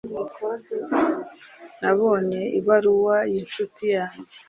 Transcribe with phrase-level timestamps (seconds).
[1.81, 4.37] nabonye ibaruwa y'incuti yanjye